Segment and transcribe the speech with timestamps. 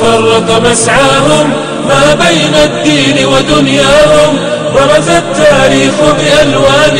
[0.00, 1.52] تفرق مسعاهم
[1.88, 4.38] ما بين الدين ودنياهم
[4.74, 6.98] برز التاريخ بألوان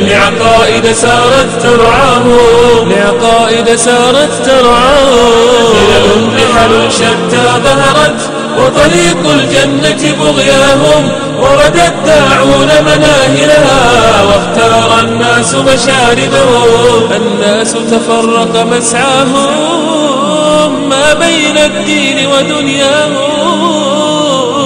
[0.00, 2.88] لعقائد سارت ترعاهم.
[2.90, 5.72] لعقائد سارت ترعاهم.
[5.72, 8.20] خلل رحل شتى ظهرت
[8.58, 11.08] وطريق الجنة بغياهم.
[11.40, 20.07] ورد الداعون مناهلها واختار الناس مشاردهم الناس تفرق مسعاهم.
[20.92, 23.32] ما بين الدين ودنياهم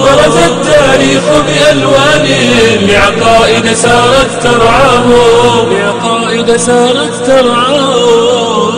[0.03, 2.25] برز التاريخ بألوان
[2.89, 8.73] لعقائد سارت ترعاهم لعقائد سارت ترعاهم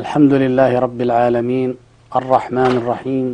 [0.00, 1.70] الحمد لله رب العالمين
[2.16, 3.26] الرحمن الرحيم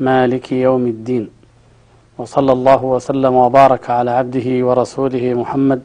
[0.00, 1.24] مالك يوم الدين.
[2.18, 5.80] وصلى الله وسلم وبارك على عبده ورسوله محمد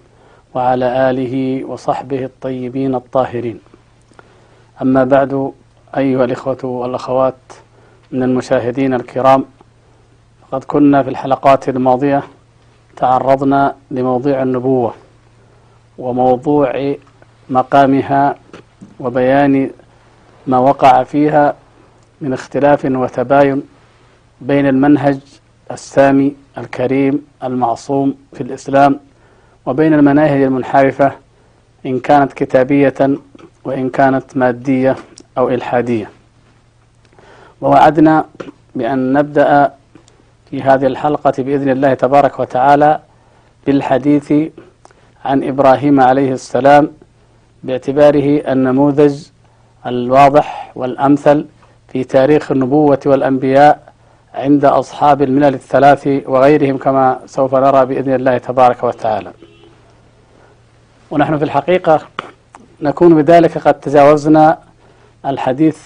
[0.53, 3.59] وعلى آله وصحبه الطيبين الطاهرين.
[4.81, 5.51] أما بعد
[5.97, 7.35] أيها الإخوة والأخوات
[8.11, 9.45] من المشاهدين الكرام
[10.51, 12.23] قد كنا في الحلقات الماضية
[12.95, 14.93] تعرضنا لموضوع النبوة
[15.97, 16.95] وموضوع
[17.49, 18.35] مقامها
[18.99, 19.69] وبيان
[20.47, 21.55] ما وقع فيها
[22.21, 23.63] من اختلاف وتباين
[24.41, 25.19] بين المنهج
[25.71, 28.99] السامي الكريم المعصوم في الإسلام
[29.65, 31.11] وبين المناهج المنحرفة
[31.85, 32.93] إن كانت كتابية
[33.63, 34.95] وإن كانت مادية
[35.37, 36.09] أو إلحادية.
[37.61, 38.25] ووعدنا
[38.75, 39.73] بأن نبدأ
[40.49, 42.99] في هذه الحلقة بإذن الله تبارك وتعالى
[43.67, 44.33] بالحديث
[45.25, 46.91] عن إبراهيم عليه السلام
[47.63, 49.27] باعتباره النموذج
[49.85, 51.45] الواضح والأمثل
[51.87, 53.93] في تاريخ النبوة والأنبياء
[54.33, 59.31] عند أصحاب الملل الثلاث وغيرهم كما سوف نرى بإذن الله تبارك وتعالى.
[61.11, 62.01] ونحن في الحقيقة
[62.81, 64.57] نكون بذلك قد تجاوزنا
[65.25, 65.79] الحديث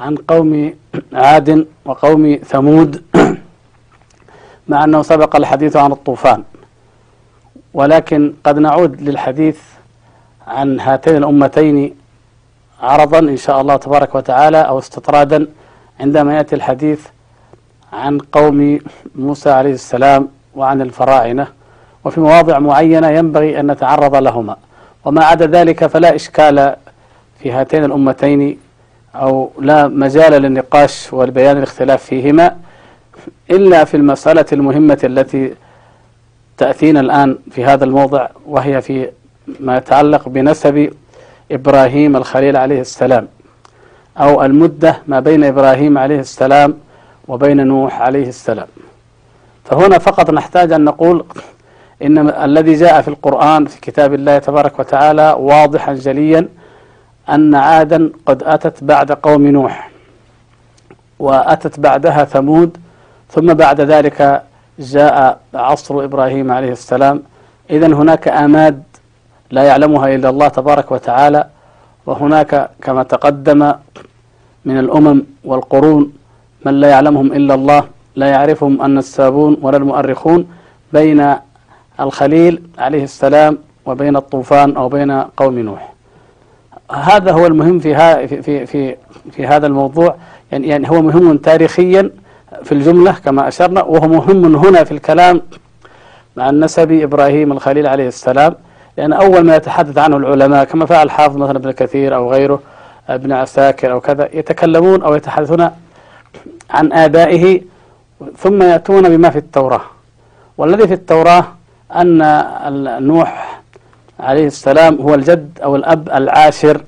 [0.00, 0.74] عن قوم
[1.12, 3.02] عاد وقوم ثمود
[4.68, 6.44] مع أنه سبق الحديث عن الطوفان.
[7.74, 9.60] ولكن قد نعود للحديث
[10.46, 11.94] عن هاتين الأمتين
[12.80, 15.46] عرضا إن شاء الله تبارك وتعالى أو استطرادا
[16.00, 17.06] عندما يأتي الحديث
[17.92, 18.78] عن قوم
[19.14, 21.57] موسى عليه السلام وعن الفراعنة.
[22.04, 24.56] وفي مواضع معينة ينبغي أن نتعرض لهما.
[25.04, 26.76] وما عدا ذلك فلا إشكال
[27.42, 28.58] في هاتين الأمتين
[29.14, 32.56] أو لا مجال للنقاش والبيان الاختلاف فيهما
[33.50, 35.54] إلا في المسألة المهمة التي
[36.56, 39.08] تأتينا الآن في هذا الموضع وهي في
[39.60, 40.92] ما يتعلق بنسب
[41.52, 43.28] إبراهيم الخليل عليه السلام
[44.18, 46.74] أو المدة ما بين إبراهيم عليه السلام
[47.28, 48.66] وبين نوح عليه السلام.
[49.64, 51.24] فهنا فقط نحتاج أن نقول
[52.02, 56.48] إن الذي جاء في القرآن في كتاب الله تبارك وتعالى واضحا جليا
[57.30, 59.90] أن عادا قد أتت بعد قوم نوح
[61.18, 62.76] وأتت بعدها ثمود
[63.30, 64.42] ثم بعد ذلك
[64.78, 67.22] جاء عصر إبراهيم عليه السلام.
[67.70, 68.82] إذا هناك آماد
[69.50, 71.46] لا يعلمها إلا الله تبارك وتعالى
[72.06, 73.72] وهناك كما تقدم
[74.64, 76.12] من الأمم والقرون
[76.66, 77.84] من لا يعلمهم إلا الله
[78.16, 80.48] لا يعرفهم النسابون ولا المؤرخون
[80.92, 81.34] بين
[82.00, 85.92] الخليل عليه السلام وبين الطوفان أو بين قوم نوح.
[86.92, 88.96] هذا هو المهم في في في
[89.32, 90.16] في هذا الموضوع.
[90.52, 92.10] يعني يعني هو مهم تاريخيا
[92.64, 95.42] في الجملة كما أشرنا وهو مهم هنا في الكلام
[96.36, 98.54] مع النسب إبراهيم الخليل عليه السلام.
[98.96, 102.60] لأن أول ما يتحدث عنه العلماء كما فعل الحافظ مثلا ابن كثير أو غيره
[103.08, 105.70] ابن عساكر أو كذا يتكلمون أو يتحدثون
[106.70, 107.60] عن آبائه
[108.36, 109.80] ثم يأتون بما في التوراة.
[110.58, 111.44] والذي في التوراة
[111.96, 113.60] أن نوح
[114.20, 116.80] عليه السلام هو الجد أو الأب العاشر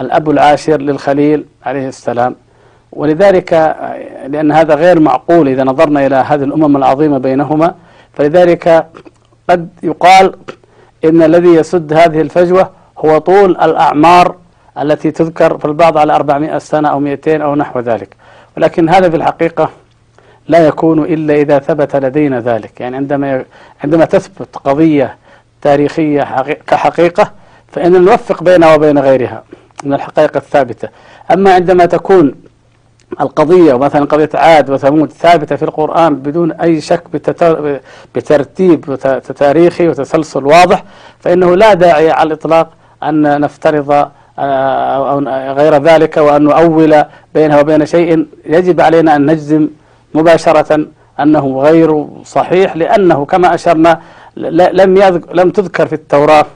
[0.00, 2.36] الأب العاشر للخليل عليه السلام.
[2.92, 3.52] ولذلك
[4.28, 7.74] لأن هذا غير معقول إذا نظرنا إلى هذه الأمم العظيمة بينهما.
[8.12, 8.86] فلذلك
[9.50, 10.34] قد يقال
[11.04, 14.34] إن الذي يسد هذه الفجوة هو طول الأعمار
[14.78, 18.16] التي تذكر في البعض على 400 سنة أو 200 أو نحو ذلك.
[18.56, 19.70] ولكن هذا في الحقيقة
[20.48, 22.80] لا يكون إلا إذا ثبت لدينا ذلك.
[22.80, 23.44] يعني عندما
[23.84, 25.16] عندما تثبت قضية
[25.62, 27.32] تاريخية كحقيقة
[27.72, 29.42] فإن نوفق بينها وبين غيرها
[29.84, 30.88] من الحقائق الثابتة.
[31.32, 32.34] أما عندما تكون
[33.20, 37.02] القضية مثلا قضية عاد وثمود ثابتة في القرآن بدون أي شك
[38.14, 38.94] بترتيب
[39.36, 40.84] تاريخي وتسلسل واضح
[41.20, 42.68] فإنه لا داعي على الإطلاق
[43.02, 44.08] أن نفترض
[44.38, 45.18] آه، أو
[45.54, 47.04] غير ذلك وأن نؤول
[47.34, 48.26] بينها وبين شيء.
[48.46, 49.68] يجب علينا أن نجزم
[50.14, 50.86] مباشرة
[51.20, 54.00] أنه غير صحيح لأنه كما أشرنا
[54.80, 54.98] لم
[55.34, 56.46] لم تذكر في التوراة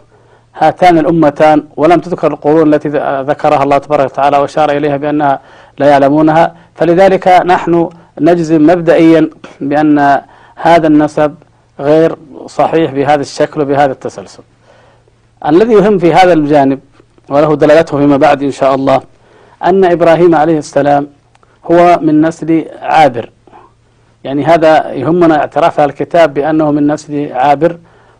[0.59, 2.89] هاتان الأمتان ولم تذكر القرون التي
[3.31, 5.41] ذكرها الله تبارك وتعالى وأشار إليها بأنها
[5.79, 6.55] لا يعلمونها.
[6.75, 7.91] فلذلك نحن
[8.21, 10.21] نجزم مبدئيا بأن
[10.57, 11.35] هذا النسب
[11.81, 12.17] غير
[12.47, 14.43] صحيح بهذا الشكل وبهذا التسلسل.
[15.47, 16.81] الذي يهم في هذا الجانب
[17.29, 19.01] وله دلالته فيما بعد إن شاء الله
[19.65, 21.07] أن إبراهيم عليه السلام
[21.71, 23.31] هو من نسل عابر.
[24.25, 27.77] يعني هذا يهمنا اعتراف الكتاب بأنه من نسل عابر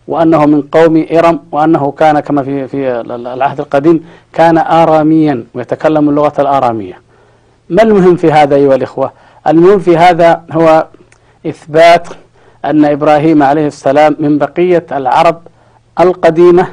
[0.07, 3.01] وأنه من قوم إرم وأنه كان كما في في
[3.33, 7.01] العهد القديم كان آراميا ويتكلم اللغة الآرامية.
[7.69, 9.11] ما المهم في هذا أيها الإخوة؟
[9.47, 10.87] المهم في هذا هو
[11.47, 12.07] إثبات
[12.65, 15.41] أن إبراهيم عليه السلام من بقية العرب
[15.99, 16.67] القديمة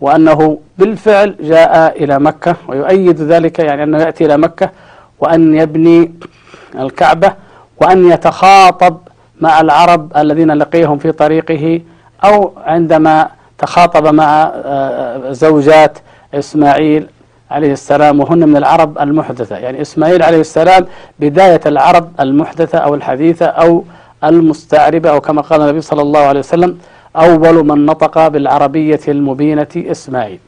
[0.00, 4.70] وأنه بالفعل جاء إلى مكة ويؤيد ذلك يعني أنه يأتي إلى مكة
[5.20, 6.12] وأن يبني
[6.78, 7.32] الكعبة
[7.80, 8.96] وأن يتخاطب
[9.40, 11.80] مع العرب الذين لقيهم في طريقه
[12.24, 13.28] أو عندما
[13.58, 15.98] تخاطب مع آه، زوجات
[16.34, 17.06] إسماعيل
[17.50, 19.56] عليه السلام وهن من العرب المحدثة.
[19.56, 20.86] يعني إسماعيل عليه السلام
[21.20, 23.84] بداية العرب المحدثة أو الحديثة أو
[24.24, 26.78] المستعربة أو كما قال النبي صلى الله عليه وسلم
[27.16, 30.38] أول من نطق بالعربية المبينة إسماعيل.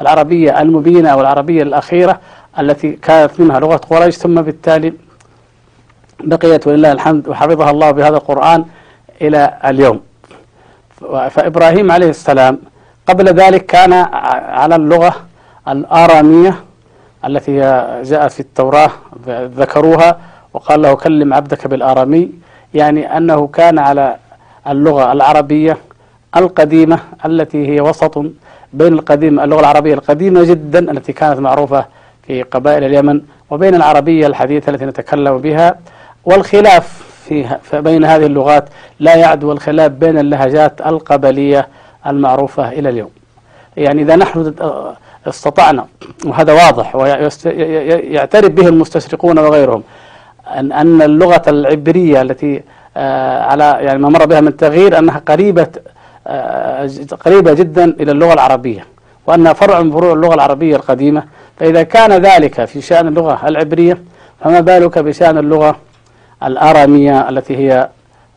[0.00, 2.20] العربية المبينة أو العربية الأخيرة
[2.58, 4.92] التي كانت منها لغة قريش ثم بالتالي
[6.20, 8.64] بقيت ولله الحمد وحفظها الله بهذا القرآن
[9.22, 10.00] إلى اليوم.
[11.30, 12.58] فإبراهيم عليه السلام
[13.06, 13.92] قبل ذلك كان
[14.60, 15.14] على اللغة
[15.68, 16.54] الآرامية
[17.26, 17.56] التي
[18.02, 18.90] جاءت في التوراة
[19.28, 20.18] ذكروها
[20.54, 22.30] وقال له كلم عبدك بالآرامي
[22.74, 24.16] يعني أنه كان على
[24.68, 25.76] اللغة العربية
[26.36, 28.18] القديمة التي هي وسط
[28.72, 31.86] بين القديم اللغة العربية القديمة جدا التي كانت معروفة
[32.26, 33.20] في قبائل اليمن
[33.50, 35.78] وبين العربية الحديثة التي نتكلم بها.
[36.26, 38.68] والخلاف في بين هذه اللغات
[39.00, 41.68] لا يعدو الخلاف بين اللهجات القبلية
[42.06, 43.10] المعروفة إلى اليوم.
[43.76, 44.54] يعني إذا نحن
[45.26, 45.86] استطعنا
[46.26, 49.82] وهذا واضح ويعترف به المستشرقون وغيرهم
[50.56, 52.62] أن أن اللغة العبرية التي
[52.96, 55.66] آه، على يعني ما مر بها من تغيير أنها قريبة
[56.26, 56.90] آه،
[57.24, 58.86] قريبة جدا إلى اللغة العربية
[59.26, 61.24] وأنها فرع من فروع اللغة العربية القديمة.
[61.56, 63.98] فإذا كان ذلك في شأن اللغة العبرية
[64.44, 65.76] فما بالك بشأن اللغة
[66.44, 67.88] الآرامية التي هي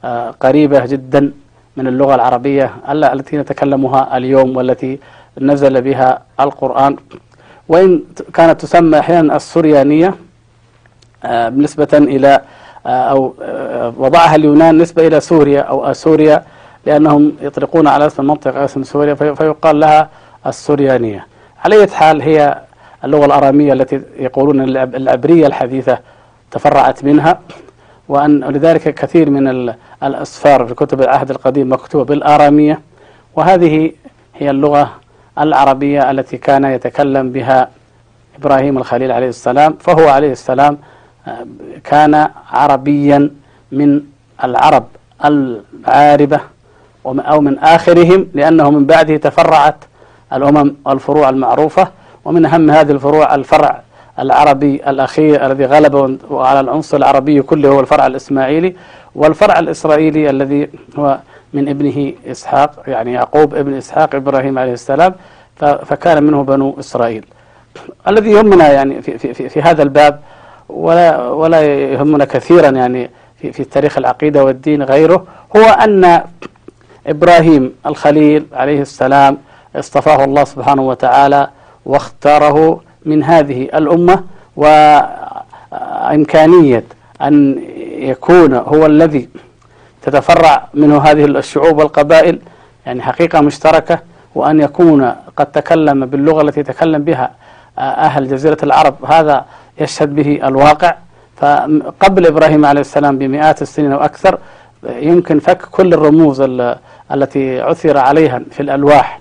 [0.04, 1.32] آه، قريبة جدا
[1.78, 5.00] من اللغة العربية التي نتكلمها اليوم والتي
[5.42, 6.96] نزل بها القرآن.
[7.68, 8.02] وإن
[8.34, 10.16] كانت تسمى أحيانا السريانية
[11.24, 12.42] آه، بالنسبة إلى
[12.86, 13.34] آه، أو
[13.98, 16.44] وضعها اليونان نسبة إلى سوريا أو أسوريا
[16.86, 20.10] لأنهم يطلقون على اسم المنطقة اسم سوريا فيقال لها
[20.48, 21.28] السريانية.
[21.66, 22.62] على أي حال هي
[23.04, 26.00] اللغة الأرامية التي يقولون العبرية الحديثة
[26.52, 27.40] تفرعت منها.
[28.10, 29.74] وأن ولذلك كثير من
[30.04, 32.80] الأسفار في كتب العهد القديم مكتوبة بالآرامية
[33.36, 33.92] وهذه
[34.36, 34.92] هي اللغة
[35.40, 37.70] العربية التي كان يتكلم بها
[38.40, 39.78] إبراهيم الخليل عليه السلام.
[39.80, 40.78] فهو عليه السلام
[41.28, 41.46] آه،
[41.84, 43.30] كان عربيا
[43.72, 44.02] من
[44.44, 44.86] العرب
[45.26, 46.40] العاربة
[47.06, 49.76] أو من آخرهم لأنه من بعده تفرعت
[50.34, 51.88] الأمم والفروع المعروفة
[52.26, 53.82] ومن أهم هذه الفروع الفرع
[54.20, 58.76] العربي الأخير الذي غلب على العنصر العربي كله هو الفرع الإسماعيلي
[59.16, 60.70] والفرع الإسرائيلي الذي
[61.00, 61.20] هو
[61.54, 65.14] من ابنه إسحاق يعني يعقوب ابن إسحاق إبراهيم عليه السلام
[65.86, 67.26] فكان منه بنو إسرائيل.
[68.08, 70.20] الذي يهمنا يعني في, في, في, في هذا الباب
[70.70, 71.62] ولا ولا
[71.94, 73.10] يهمنا كثيرا يعني
[73.42, 75.26] في, في تاريخ العقيدة والدين غيره
[75.58, 76.22] هو أن
[77.08, 79.38] إبراهيم الخليل عليه السلام
[79.76, 81.48] اصطفاه الله سبحانه وتعالى
[81.86, 84.24] واختاره من هذه الأمة
[85.72, 86.84] وإمكانية
[87.22, 87.64] أن
[87.98, 89.30] يكون هو الذي
[90.02, 92.40] تتفرع منه هذه الشعوب والقبائل
[92.86, 94.00] يعني حقيقة مشتركة
[94.36, 97.32] وأن يكون قد تكلم باللغة التي يتكلم بها
[97.80, 99.06] أهل جزيرة العرب.
[99.06, 99.46] هذا
[99.80, 100.96] يشهد به الواقع.
[101.38, 104.38] فقبل إبراهيم عليه السلام بمئات السنين أو أكثر
[104.90, 106.42] يمكن فك كل الرموز
[107.12, 109.20] التي عثر عليها في الألواح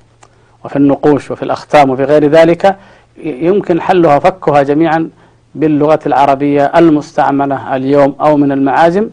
[0.65, 2.77] وفي النقوش وفي الأختام وفي غير ذلك.
[3.25, 5.11] يمكن حلها فكها جميعا
[5.55, 9.11] باللغة العربية المستعملة اليوم أو من المعاجم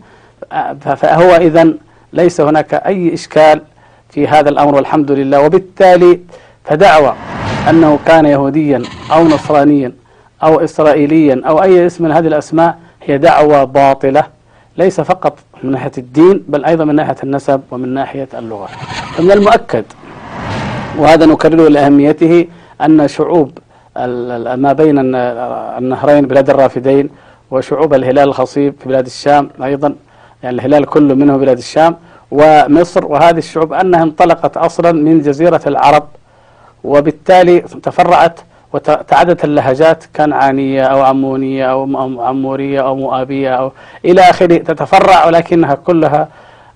[0.82, 1.74] فهو إذا
[2.14, 3.62] ليس هناك أي إشكال
[4.10, 5.42] في هذا الأمر والحمد لله.
[5.42, 6.20] وبالتالي
[6.64, 7.14] فدعوى
[7.70, 8.82] أنه كان يهوديا
[9.12, 9.92] أو نصرانيا
[10.44, 14.24] أو إسرائيليا أو أي اسم من هذه الأسماء هي دعوة باطلة.
[14.78, 18.68] ليس فقط من ناحية الدين بل أيضا من ناحية النسب ومن ناحية اللغة.
[19.16, 19.86] فمن المؤكد
[20.98, 22.48] وهذا نكرره لأهميته
[22.82, 23.58] أن شعوب
[23.96, 25.00] ما بين
[25.80, 27.10] النهرين بلاد الرافدين
[27.52, 29.96] وشعوب الهلال الخصيب في بلاد الشام أيضا.
[30.44, 31.96] يعني الهلال كله منه بلاد الشام
[32.32, 33.06] ومصر.
[33.06, 36.08] وهذه الشعوب أنها انطلقت أصلا من جزيرة العرب
[36.84, 38.40] وبالتالي تفرعت
[38.74, 41.82] وتعددت اللهجات كنعانية أو عمونية أو
[42.22, 43.72] عمورية أو مؤابية أو
[44.06, 46.28] إلى آخره تتفرع ولكنها كلها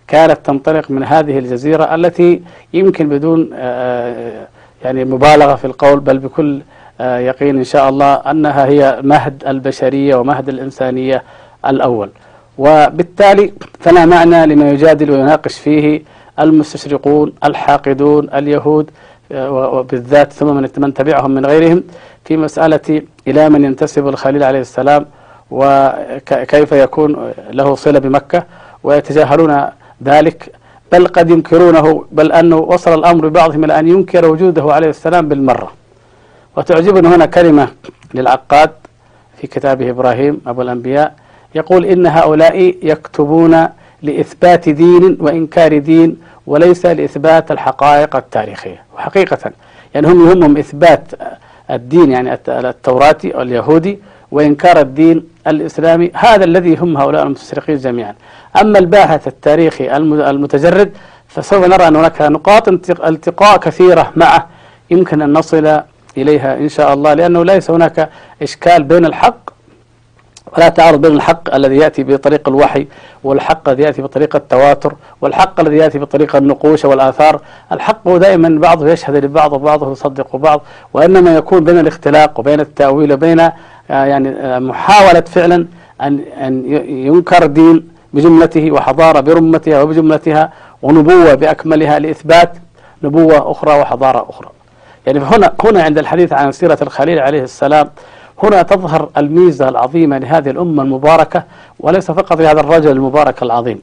[0.07, 2.41] كانت تنطلق من هذه الجزيرة التي
[2.74, 4.47] يمكن بدون آه،
[4.83, 6.63] يعني مبالغة في القول بل بكل آه،
[7.00, 11.24] يقين إن شاء الله أنها هي مهد البشرية ومهد الإنسانية
[11.66, 12.10] الأول.
[12.58, 16.01] وبالتالي فلا معنى لما يجادل ويناقش فيه
[16.39, 18.92] المستشرقون الحاقدون اليهود
[19.32, 21.84] آه، وبالذات ثم من من تبعهم من غيرهم
[22.25, 25.06] في مسألة إلى من ينتسب الخليل عليه السلام
[25.51, 28.44] وكيف يكون له صلة بمكة
[28.84, 29.66] ويتجاهلون
[30.04, 30.51] ذلك.
[30.92, 35.72] بل قد ينكرونه بل أنه وصل الأمر ببعضهم إلى أن ينكر وجوده عليه السلام بالمرة.
[36.58, 37.68] وتعجبنا هنا كلمة
[38.14, 38.70] للعقاد
[39.42, 41.14] في كتابه إبراهيم أبو الأنبياء
[41.56, 43.68] يقول إن هؤلاء يكتبون
[44.02, 48.84] لإثبات دين وإنكار دين وليس لإثبات الحقائق التاريخية.
[48.96, 49.52] وحقيقة
[49.96, 51.12] يعني هم يهمهم إثبات
[51.72, 54.00] الدين يعني التوراتي أو اليهودي
[54.32, 56.12] وإنكار الدين الإسلامي.
[56.14, 58.16] هذا الذي يهم هؤلاء المستشرقين جميعا.
[58.62, 60.92] أما الباحث التاريخي المتجرد
[61.28, 64.48] فسوف نرى أن هناك نقاط التقاء كثيرة معه.
[64.90, 65.82] يمكن أن نصل
[66.17, 68.09] إليها إن شاء الله لأنه ليس هناك
[68.41, 69.50] إشكال بين الحق
[70.57, 72.88] ولا تعارض بين الحق الذي يأتي بطريق الوحي
[73.24, 77.41] والحق الذي يأتي بطريق التواتر والحق الذي يأتي بطريق النقوش والآثار.
[77.71, 80.62] الحق دائما بعضه يشهد لبعض وبعضه يصدق بعض
[80.93, 83.51] وإنما يكون بين الاختلاق وبين التأويل وبين آه،
[83.89, 85.67] يعني آه، محاولة فعلا
[86.01, 92.51] أن أن ينكر دين بجملته وحضارة برمتها وبجملتها ونبوة بأكملها لإثبات
[93.03, 94.50] نبوة أخرى وحضارة أخرى.
[95.08, 97.90] يعني هنا هنا عند الحديث عن سيرة الخليل عليه السلام
[98.44, 101.44] هنا تظهر الميزة العظيمة لهذه الأمة المباركة
[101.80, 103.82] وليس فقط لهذا الرجل المبارك العظيم.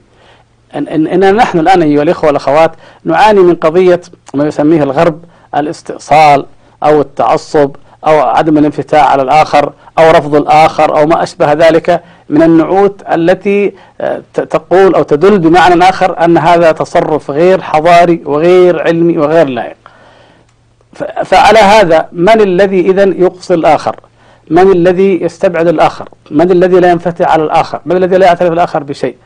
[0.76, 2.72] إن إننا نحن الآن أيها الإخوة والأخوات
[3.04, 4.00] نعاني من قضية
[4.34, 5.18] ما يسميه الغرب
[5.54, 6.46] الاستئصال
[6.84, 7.76] أو التعصب
[8.06, 13.72] أو عدم الانفتاح على الآخر أو رفض الآخر أو ما أشبه ذلك من النعوت التي
[14.00, 19.83] آه، تقول أو تدل بمعنى آخر أن هذا تصرف غير حضاري وغير علمي وغير لائق.
[21.24, 23.96] فعلى هذا من الذي إذا يقصي الآخر؟
[24.50, 28.82] من الذي يستبعد الآخر؟ من الذي لا ينفتح على الآخر؟ من الذي لا يعترف الآخر
[28.82, 29.16] بشيء؟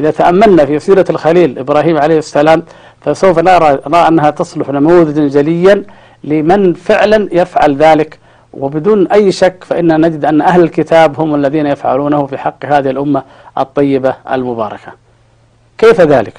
[0.00, 2.62] إذا تأملنا في سيرة الخليل إبراهيم عليه السلام
[3.00, 5.84] فسوف نرى, نرى أنها تصلح نموذجا جليا
[6.24, 8.18] لمن فعلا يفعل ذلك.
[8.52, 13.22] وبدون أي شك فإننا نجد أن أهل الكتاب هم الذين يفعلونه في حق هذه الأمة
[13.58, 14.92] الطيبة المباركة.
[15.78, 16.34] كيف ذلك؟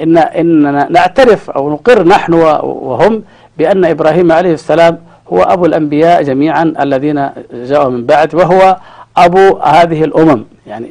[0.00, 3.22] إن إننا نعترف أو نقر نحن وهم
[3.58, 4.98] بأن إبراهيم عليه السلام
[5.32, 8.76] هو أبو الأنبياء جميعا الذين جاءوا من بعد وهو
[9.16, 10.44] أبو هذه الأمم.
[10.66, 10.88] يعني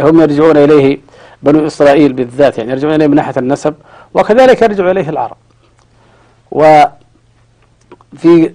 [0.00, 0.98] هم يرجعون إليه
[1.42, 3.74] بنو إسرائيل بالذات يعني يرجعون إليه من ناحية النسب
[4.14, 5.36] وكذلك يرجع إليه العرب.
[6.52, 6.92] وفي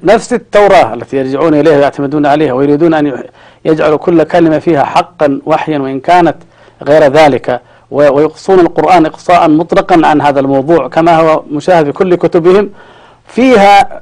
[0.04, 3.24] نفس التوراة التي يرجعون إليها ويعتمدون عليها ويريدون أن
[3.66, 6.36] يجعلوا كل كلمة فيها حقا وحيا وإن كانت
[6.84, 7.62] غير ذلك.
[7.92, 12.70] ويقصون القرآن إقصاء مطلقا عن هذا الموضوع كما هو مشاهد في كل كتبهم.
[13.28, 14.02] فيها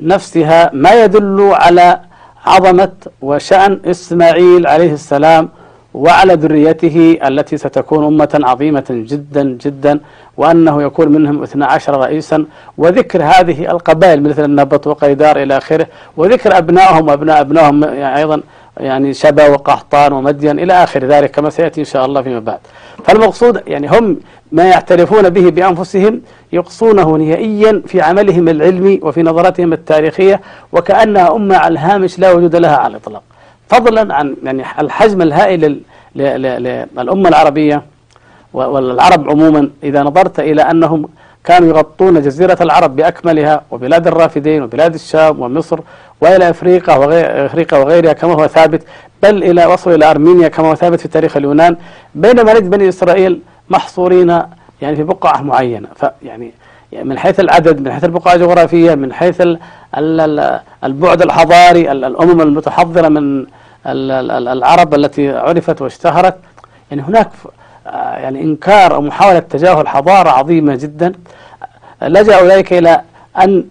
[0.00, 2.00] نفسها ما يدل على
[2.46, 2.92] عظمة
[3.22, 5.48] وشأن إسماعيل عليه السلام
[5.94, 10.00] وعلى ذريته التي ستكون أمة عظيمة جدا جدا
[10.36, 12.44] وأنه يكون منهم 12 رئيسا.
[12.78, 18.40] وذكر هذه القبائل مثل النبط وقيدار إلى آخره وذكر أبنائهم وأبناء أبنائهم يعني أيضا
[18.76, 22.58] يعني شبا وقحطان ومدين إلى آخر ذلك كما سيأتي إن شاء الله فيما بعد.
[23.04, 24.16] فالمقصود يعني هم
[24.52, 26.20] ما يعترفون به بأنفسهم
[26.52, 30.40] يقصونه نهائيا في عملهم العلمي وفي نظرتهم التاريخية
[30.72, 33.22] وكأنها أمة على الهامش لا وجود لها على الإطلاق.
[33.68, 35.80] فضلا عن يعني الحجم الهائل
[36.16, 37.82] للأمة العربية
[38.54, 41.08] والعرب عموما إذا نظرت إلى أنهم
[41.46, 45.80] كانوا يغطون جزيرة العرب بأكملها وبلاد الرافدين وبلاد الشام ومصر
[46.20, 48.82] وإلى أفريقيا وغير أفريقيا وغيرها كما هو ثابت
[49.22, 51.76] بل إلى وصلوا إلى أرمينيا كما هو ثابت في تاريخ اليونان
[52.14, 54.28] بينما نجد بني إسرائيل محصورين
[54.82, 55.88] يعني في بقعة معينة.
[55.96, 56.52] فيعني
[56.92, 59.42] من حيث العدد من حيث البقعة الجغرافية من حيث
[60.84, 63.46] البعد الحضاري الأمم المتحضرة من
[63.86, 66.36] العرب التي عرفت واشتهرت.
[66.90, 67.28] يعني هناك
[67.92, 71.12] يعني إنكار أو محاولة تجاهل حضارة عظيمة جدا.
[72.02, 73.00] لجأوا أولئك إلى
[73.38, 73.64] أن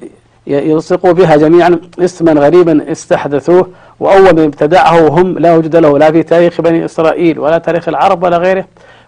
[0.48, 1.80] يلصقوا بها جميعا.
[2.00, 3.70] اسما غريبا استحدثوه
[4.00, 8.24] وأول من ابتدعه هم لا وجود له لا في تاريخ بني إسرائيل ولا تاريخ العرب
[8.24, 8.66] ولا غيره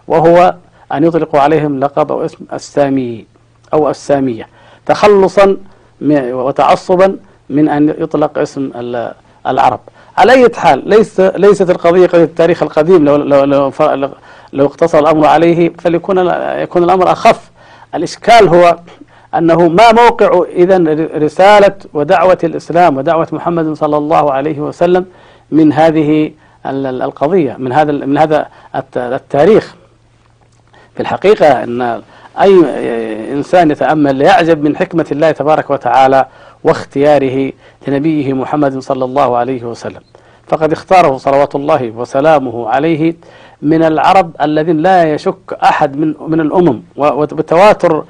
[0.08, 0.54] وهو
[0.92, 3.26] أن يطلقوا عليهم لقب أو اسم السامي
[3.72, 4.48] أو السامية.
[4.86, 5.56] تخلصا
[6.02, 7.16] وتعصبا
[7.50, 8.70] من أن يطلق اسم
[9.46, 9.80] العرب.
[10.18, 14.10] على أي حال ليس ليست القضية قضية التاريخ القديم لو لو لو,
[14.52, 16.18] لو اقتصر الأمر عليه فليكون
[16.62, 17.50] يكون الأمر أخف.
[17.94, 18.76] الإشكال هو
[19.34, 20.78] أنه ما موقع إذا
[21.16, 25.06] رسالة ودعوة الإسلام ودعوة محمد صلى الله عليه وسلم
[25.50, 26.32] من هذه
[26.66, 28.46] القضية من هذا من هذا
[28.96, 29.74] التاريخ.
[30.94, 32.02] في الحقيقة أن
[32.40, 32.54] أي
[33.32, 36.26] إنسان يتأمل يعجب من حكمة الله تبارك وتعالى
[36.64, 37.52] واختياره
[37.88, 40.00] لنبيه محمد صلى الله عليه وسلم.
[40.48, 43.14] فقد اختاره صلوات الله وسلامه عليه
[43.62, 48.04] من العرب الذين لا يشك أحد من من الأمم وبتواتر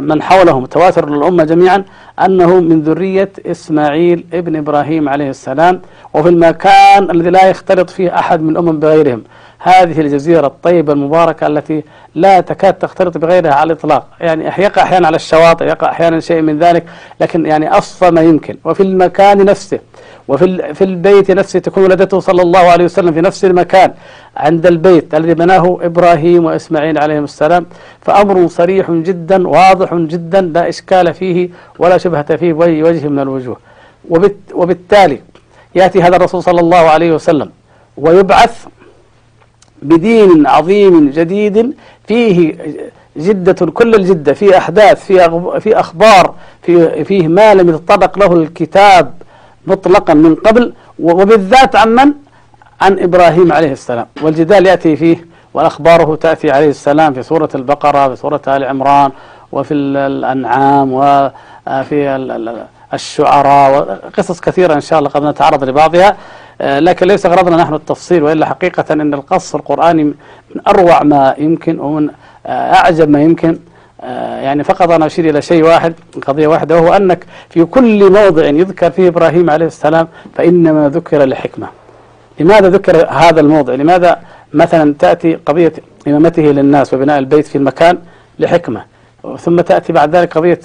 [0.00, 1.84] من حولهم تواتر الأمة جميعا
[2.24, 5.80] أنه من ذرية إسماعيل ابن إبراهيم عليه السلام
[6.14, 9.22] وفي المكان الذي لا يختلط فيه أحد من الأمم بغيرهم.
[9.58, 11.84] هذه الجزيرة الطيبة المباركة التي
[12.14, 14.06] لا تكاد تختلط بغيرها على الإطلاق.
[14.20, 16.84] يعني يقع أحيانا على الشواطئ يقع أحيانا شيء من ذلك
[17.20, 18.56] لكن يعني أصفى ما يمكن.
[18.64, 19.78] وفي المكان نفسه
[20.30, 23.90] وفي في البيت نفسه تكون ولادته صلى الله عليه وسلم في نفس المكان
[24.36, 27.66] عند البيت الذي بناه إبراهيم وإسماعيل عليهم السلام.
[28.00, 33.56] فأمر صريح جدا واضح جدا لا إشكال فيه ولا شبهة فيه بأي وجه من الوجوه.
[34.54, 35.18] وبالتالي
[35.74, 37.50] يأتي هذا الرسول صلى الله عليه وسلم
[37.96, 38.66] ويبعث
[39.82, 41.74] بدين عظيم جديد
[42.08, 42.56] فيه
[43.16, 49.14] جدة كل الجدة فيه أحداث فيه, في أخبار فيه, فيه ما لم يتطرق له الكتاب
[49.66, 52.12] مطلقا من قبل وبالذات عن من؟
[52.80, 54.06] عن إبراهيم عليه السلام.
[54.22, 59.10] والجدال يأتي فيه وأخباره تأتي عليه السلام في سورة البقرة في سورة آل عمران
[59.52, 62.16] وفي الأنعام وفي
[62.94, 66.16] الشعراء وقصص كثيرة إن شاء الله قد نتعرض لبعضها.
[66.60, 70.14] لكن ليس غرضنا نحن التفصيل وإلا حقيقة أن القص القرآني من
[70.68, 72.10] أروع ما يمكن ومن
[72.46, 73.48] أعجب ما يمكن.
[73.48, 73.58] آه،
[74.42, 75.94] يعني فقط أنا أشير إلى شيء واحد
[76.26, 81.66] قضية واحدة وهو أنك في كل موضع يذكر فيه إبراهيم عليه السلام فإنما ذكر لحكمة.
[82.40, 84.20] لماذا ذكر هذا الموضع؟ لماذا
[84.52, 85.72] مثلا تأتي قضية
[86.08, 87.98] إمامته للناس وبناء البيت في المكان
[88.38, 88.84] لحكمة؟
[89.38, 90.60] ثم تأتي بعد ذلك قضية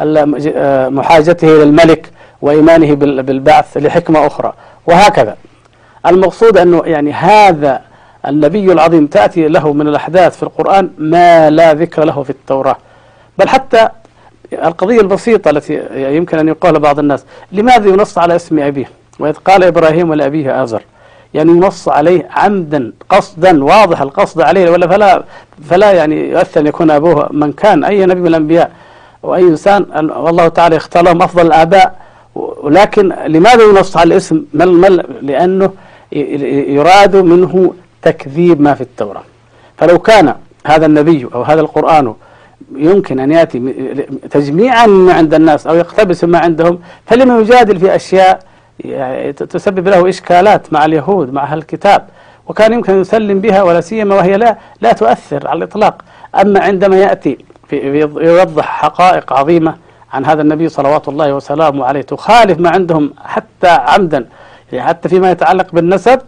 [0.00, 2.10] آه، محاجته للملك
[2.42, 4.52] وإيمانه بالبعث لحكمة أخرى
[4.86, 5.36] وهكذا.
[6.06, 7.80] المقصود أنه يعني هذا
[8.28, 12.76] النبي العظيم تأتي له من الأحداث في القرآن ما لا ذكر له في التوراة.
[13.38, 13.88] بل حتى
[14.52, 15.82] القضية البسيطة التي
[16.16, 20.82] يمكن أن يقال بعض الناس لماذا ينص على اسم أبيه؟ وإذ قال إبراهيم لأبيه آزر.
[21.34, 25.24] يعني ينص عليه عمدا قصدا واضح القصد عليه ولا فلا
[25.68, 28.70] فلا يعني يؤثر أن يكون أبوه من كان أي نبي من الأنبياء
[29.22, 31.94] وأي إنسان والله تعالى اختار لهم أفضل الآباء.
[32.34, 35.70] ولكن لماذا ينص على الاسم؟ مل مل لأنه
[36.12, 39.22] يراد منه تكذيب ما في التوراة.
[39.76, 40.34] فلو كان
[40.66, 42.14] هذا النبي أو هذا القرآن
[42.74, 43.58] يمكن أن يأتي
[44.30, 48.40] تجميعا ما عند الناس أو يقتبس ما عندهم فلما يجادل في أشياء
[48.80, 52.06] يعني تسبب له إشكالات مع اليهود مع أهل الكتاب.
[52.48, 56.02] وكان يمكن أن يسلم بها ولا سيما وهي لا لا تؤثر على الإطلاق.
[56.40, 57.38] أما عندما يأتي
[57.72, 59.74] يوضح حقائق عظيمة
[60.12, 64.26] عن هذا النبي صلوات الله وسلامه عليه تخالف ما عندهم حتى عمدا
[64.72, 66.20] يعني حتى فيما يتعلق بالنسب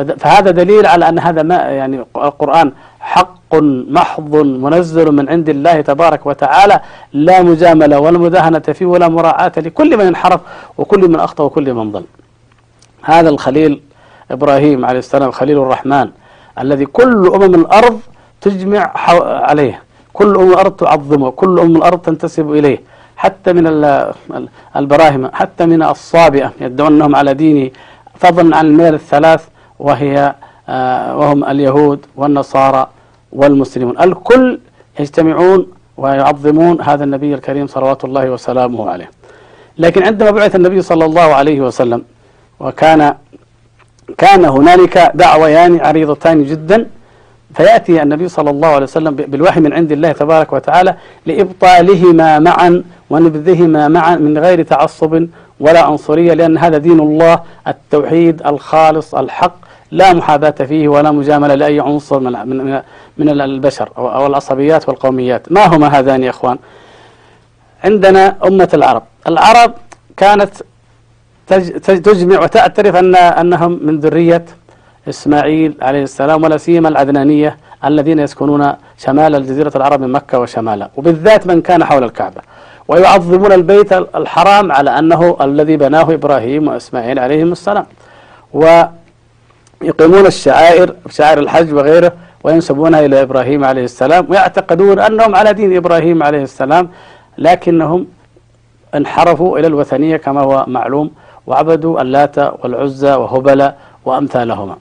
[0.00, 3.54] فهذا دليل على أن هذا ما يعني القرآن حق
[3.88, 6.80] محض منزل من عند الله تبارك وتعالى
[7.12, 10.40] لا مجاملة ولا مداهنة فيه ولا مراعاة لكل من انحرف
[10.78, 12.04] وكل من أخطأ وكل من ضل.
[13.02, 13.80] هذا الخليل
[14.30, 16.10] إبراهيم عليه السلام خليل الرحمن
[16.58, 18.00] الذي كل أمم الأرض
[18.40, 18.92] تجمع
[19.50, 19.82] عليه
[20.12, 22.80] كل أم الأرض تعظمه كل أم الأرض تنتسب إليه
[23.16, 23.66] حتى من
[24.76, 27.70] البراهمة حتى من الصابئة يدعون أنهم على دينه
[28.18, 30.34] فضلا عن الميل الثلاث وهي
[30.68, 32.88] آه، وهم اليهود والنصارى
[33.32, 33.98] والمسلمون.
[34.00, 34.58] الكل
[35.00, 39.10] يجتمعون ويعظمون هذا النبي الكريم صلوات الله وسلامه عليه.
[39.78, 42.02] لكن عندما بعث النبي صلى الله عليه وسلم
[42.60, 43.14] وكان
[44.18, 46.86] كان هنالك دعويان عريضتان جدا
[47.54, 50.94] فيأتي النبي صلى الله عليه وسلم بالوحي من عند الله تبارك وتعالى
[51.26, 55.26] لإبطالهما معا ونبذهما معا من غير تعصب
[55.60, 59.56] ولا عنصرية لأن هذا دين الله التوحيد الخالص الحق
[59.90, 62.82] لا محاباة فيه ولا مجاملة لأي عنصر من من
[63.18, 65.52] من البشر أو العصبيات والقوميات.
[65.52, 66.58] ما هما هذان يا إخوان؟
[67.84, 69.02] عندنا أمة العرب.
[69.26, 69.72] العرب
[70.16, 70.50] كانت
[71.86, 74.44] تجمع وتعترف أن أنهم من ذرية
[75.08, 81.46] إسماعيل عليه السلام ولا سيما العدنانية الذين يسكنون شمال الجزيرة العرب من مكة وشمالها وبالذات
[81.46, 82.40] من كان حول الكعبة.
[82.88, 87.86] ويعظمون البيت الحرام على أنه الذي بناه إبراهيم وإسماعيل عليهم السلام.
[88.54, 88.82] و
[89.82, 92.12] يقيمون الشعائر شعائر الحج وغيره
[92.44, 96.88] وينسبونها إلى إبراهيم عليه السلام ويعتقدون أنهم على دين إبراهيم عليه السلام
[97.38, 98.06] لكنهم
[98.94, 101.10] انحرفوا إلى الوثنية كما هو معلوم
[101.46, 103.72] وعبدوا اللات والعزى وهبل
[104.04, 104.76] وأمثالهما.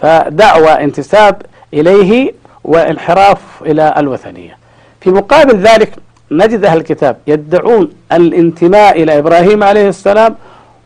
[0.00, 1.42] فدعوى انتساب
[1.74, 2.32] إليه
[2.64, 4.56] وانحراف إلى الوثنية.
[5.00, 5.92] في مقابل ذلك
[6.30, 10.34] نجد أهل الكتاب يدعون الانتماء إلى إبراهيم عليه السلام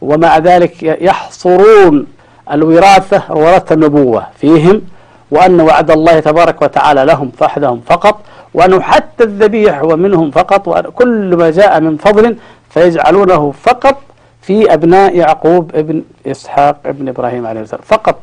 [0.01, 2.07] ومع ذلك يحصرون
[2.53, 4.83] الوراثة وراثة النبوة فيهم
[5.31, 8.21] وأن وعد الله تبارك وتعالى لهم فحدهم فقط
[8.55, 12.37] وأنه حتى الذبيح هو منهم فقط وكل ما جاء من فضل
[12.71, 13.97] فيجعلونه فقط
[14.43, 18.17] في أبناء يعقوب ابن إسحاق ابن إبراهيم عليه السلام فقط.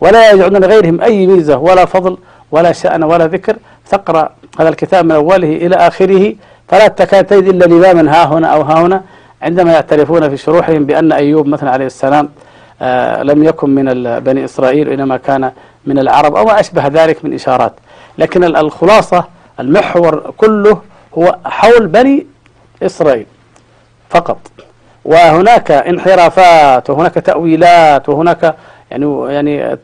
[0.00, 2.16] ولا يجعلون لغيرهم أي ميزة ولا فضل
[2.50, 3.56] ولا شأن ولا ذكر.
[3.90, 6.34] تقرأ هذا الكتاب من أوله إلى آخره.
[6.68, 9.02] فلا تكاد تجد إلا لماما ها هنا أو ها هنا
[9.42, 12.28] عندما يعترفون في شروحهم بأن أيوب مثلا عليه السلام
[13.22, 15.52] لم يكن من بني إسرائيل إنما كان
[15.86, 17.72] من العرب أو ما أشبه ذلك من إشارات.
[18.18, 19.24] لكن الخلاصة
[19.60, 20.78] المحور كله
[21.18, 22.26] هو حول بني
[22.82, 23.26] إسرائيل
[24.10, 24.38] فقط.
[25.04, 28.54] وهناك انحرافات وهناك تأويلات وهناك
[28.90, 29.78] يعني يعني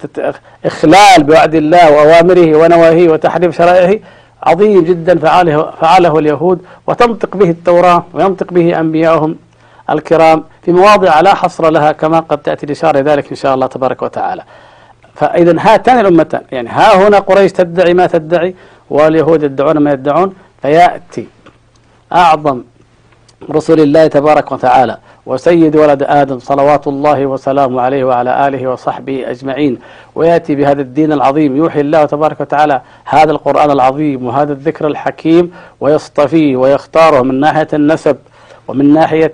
[0.64, 3.98] إخلال بوعد الله وأوامره ونواهيه وتحريف شرائعه.
[4.42, 9.36] عظيم جدا فعله, فعله اليهود وتنطق به التوراة وينطق به أنبياؤهم
[9.90, 14.02] الكرام في مواضع لا حصر لها كما قد تأتي الإشارة ذلك إن شاء الله تبارك
[14.02, 14.42] وتعالى.
[15.14, 18.54] فإذا هاتان الأمتان يعني ها هنا قريش تدعي ما تدعي
[18.90, 21.26] واليهود يدعون ما يدعون فيأتي
[22.12, 22.62] أعظم
[23.50, 29.78] رسول الله تبارك وتعالى وسيد ولد آدم صلوات الله وسلامه عليه وعلى آله وصحبه أجمعين
[30.14, 36.56] ويأتي بهذا الدين العظيم يوحي الله تبارك وتعالى هذا القرآن العظيم وهذا الذكر الحكيم ويصطفيه
[36.56, 38.16] ويختاره من ناحية النسب.
[38.68, 39.32] ومن ناحية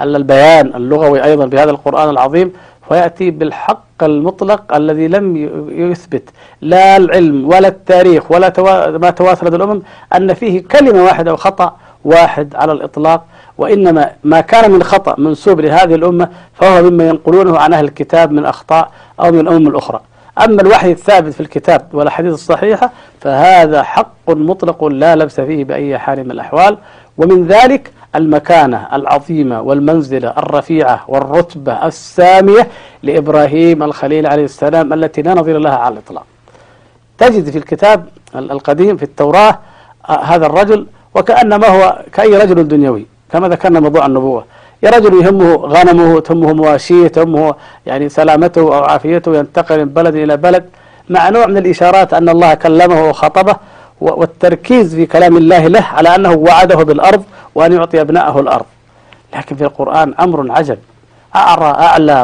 [0.00, 2.52] البيان اللغوي أيضا بهذا القرآن العظيم
[2.90, 5.36] ويأتي بالحق المطلق الذي لم
[5.68, 6.22] يثبت
[6.62, 8.52] لا العلم ولا التاريخ ولا
[8.98, 9.82] ما تواترت الأمم
[10.14, 13.24] أن فيه كلمة واحدة وخطأ واحد على الإطلاق
[13.58, 18.46] وإنما ما كان من خطأ منسوب لهذه الأمة فهو مما ينقلونه عن أهل الكتاب من
[18.46, 20.00] أخطاء أو من الأمم الأخرى
[20.44, 26.24] أما الوحي الثابت في الكتاب والأحاديث الصحيحة فهذا حق مطلق لا لبس فيه بأي حال
[26.24, 26.78] من الأحوال
[27.18, 32.68] ومن ذلك المكانة العظيمة والمنزلة الرفيعة والرتبة السامية
[33.02, 36.24] لإبراهيم الخليل عليه السلام التي لا نظير لها على الإطلاق.
[37.18, 39.58] تجد في الكتاب القديم في التوراة
[40.22, 44.44] هذا الرجل وكأنما هو كأي رجل دنيوي كما ذكرنا موضوع النبوة.
[44.82, 47.54] يا رجل يهمه غنمه تهمه مواشيه تهمه
[47.86, 50.64] يعني سلامته أو عافيته ينتقل من بلد إلى بلد
[51.08, 53.56] مع نوع من الإشارات أن الله كلمه وخاطبه
[54.00, 58.64] والتركيز في كلام الله له على أنه وعده بالأرض وأن يعطي أبنائه الأرض.
[59.36, 60.78] لكن في القرآن أمر عجب.
[61.36, 62.22] أعرى أعلى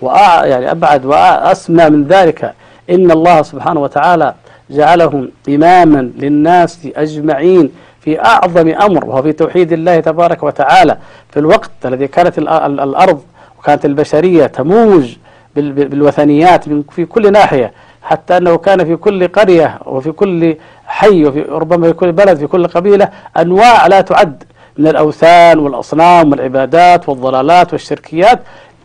[0.00, 2.54] وأع يعني أبعد وأسمى من ذلك.
[2.90, 4.34] إن الله سبحانه وتعالى
[4.70, 10.96] جعلهم إماما للناس أجمعين في أعظم أمر وهو في توحيد الله تبارك وتعالى.
[11.30, 13.22] في الوقت الذي كانت الأرض
[13.58, 15.16] وكانت البشرية تموج
[15.56, 17.72] بالوثنيات في كل ناحية.
[18.02, 22.46] حتى أنه كان في كل قرية وفي كل حي وفي ربما في كل بلد في
[22.46, 24.44] كل قبيلة أنواع لا تعد
[24.78, 28.40] من الأوثان والأصنام والعبادات والضلالات والشركيات.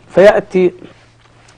[0.08, 0.72] فيأتي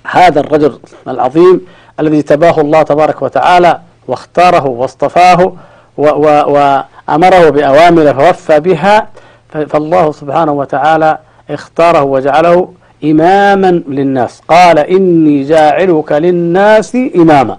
[0.06, 1.66] هذا الرجل العظيم
[2.00, 5.52] الذي تباه الله تبارك وتعالى واختاره واصطفاه
[5.96, 9.08] وأمره بأوامر فوفى بها.
[9.48, 11.18] فالله سبحانه وتعالى
[11.50, 12.72] اختاره وجعله
[13.04, 14.42] إماما للناس.
[14.48, 17.56] قال إني جاعلك للناس إماما.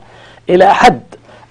[0.50, 1.02] إلى حد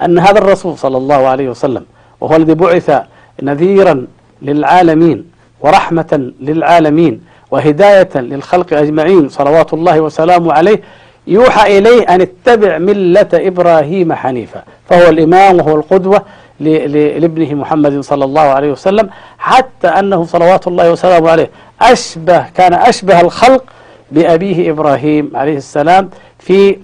[0.04, 1.84] أن هذا الرسول صلى الله عليه وسلم
[2.20, 3.02] وهو الذي بعث
[3.42, 4.06] نذيرا
[4.42, 5.24] للعالمين
[5.60, 7.20] ورحمة للعالمين
[7.50, 10.80] وهداية للخلق أجمعين صلوات الله وسلامه عليه
[11.26, 14.62] يوحى إليه أن اتبع ملة إبراهيم حنيفا.
[14.90, 16.22] فهو الإمام وهو القدوة
[16.60, 21.50] لابنه محمد صلى الله عليه وسلم حتى أنه صلوات الله وسلامه عليه
[21.82, 23.64] أشبه كان أشبه الخلق
[24.12, 26.76] بأبيه إبراهيم عليه السلام في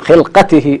[0.00, 0.80] خلقته.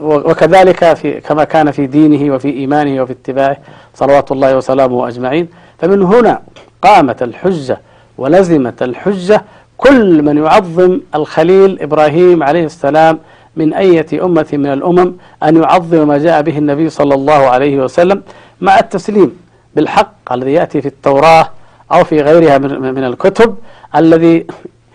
[0.00, 3.56] وكذلك في كما كان في دينه وفي إيمانه وفي اتباعه
[3.94, 5.48] صلوات الله وسلامه أجمعين.
[5.78, 6.42] فمن هنا
[6.82, 7.80] قامت الحجة
[8.18, 9.44] ولزمت الحجة
[9.76, 13.18] كل من يعظم الخليل إبراهيم عليه السلام
[13.56, 18.22] من أية أمة من الأمم أن يعظم ما جاء به النبي صلى الله عليه وسلم
[18.60, 19.36] مع التسليم
[19.74, 21.50] بالحق الذي يأتي في التوراة
[21.92, 23.56] أو في غيرها من الكتب
[23.96, 24.46] الذي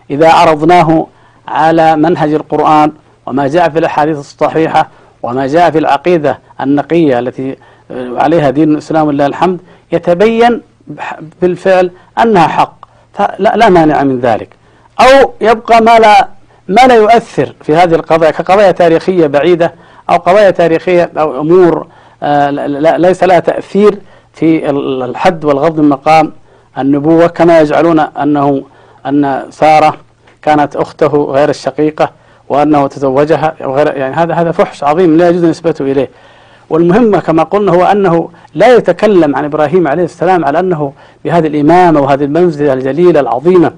[0.10, 1.08] إذا عرضناه
[1.48, 2.92] على منهج القرآن
[3.26, 4.90] وما جاء في الأحاديث الصحيحة
[5.24, 7.58] وما جاء في العقيدة النقية التي
[7.92, 9.60] عليها دين الإسلام ولله الحمد
[9.92, 10.62] يتبين
[11.42, 12.74] بالفعل أنها حق.
[13.14, 14.50] فلا لا مانع من ذلك.
[15.02, 16.28] أو يبقى ما لا
[16.68, 19.74] ما لا يؤثر في هذه القضايا كقضايا تاريخية بعيدة
[20.10, 21.88] أو قضايا تاريخية أو أمور
[22.24, 22.50] آه،
[22.98, 23.98] ليس لها تأثير
[24.34, 26.32] في الحد والغض من مقام
[26.78, 28.64] النبوة كما يجعلون أنه
[29.06, 29.98] أن سارة
[30.42, 32.12] كانت أخته غير الشقيقة
[32.50, 36.10] وأنه تزوجها وغير يعني هذا هذا فحش عظيم لا يجوز نسبته إليه.
[36.70, 40.94] والمهم كما قلنا هو أنه لا يتكلم عن إبراهيم عليه السلام على أنه
[41.26, 43.72] بهذه الإمامة وهذه المنزلة الجليلة العظيمة.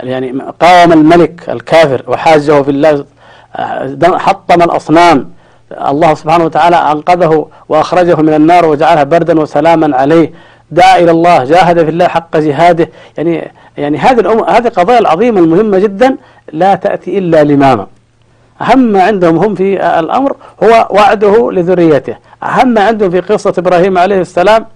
[0.00, 3.04] يعني قام الملك الكافر وحاجه في الله
[4.02, 5.30] حطم الأصنام.
[5.88, 10.32] الله سبحانه وتعالى أنقذه وأخرجه من النار وجعلها بردا وسلاما عليه.
[10.70, 12.88] دعا إلى الله جاهد في الله حق جهاده.
[13.18, 16.16] يعني يعني هذه الأم هذه القضايا العظيمة المهمة جدا
[16.52, 17.86] لا تأتي إلا لماما
[18.60, 22.16] أهم ما عندهم هم في الأمر هو وعده لذريته.
[22.42, 24.66] أهم ما عندهم في قصة إبراهيم عليه السلام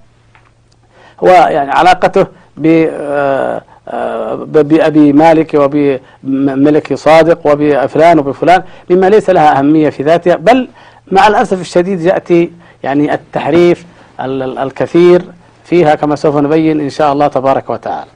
[1.24, 2.26] هو يعني علاقته
[2.56, 10.36] ب آه، آه، بأبي مالك وبملك صادق وبفلان وبفلان مما ليس لها أهمية في ذاتها.
[10.36, 10.68] بل
[11.12, 12.50] مع الأسف الشديد يأتي
[12.82, 13.84] يعني التحريف
[14.20, 15.22] الكثير
[15.70, 18.10] فيها كما سوف نبين إن شاء الله تبارك وتعالى.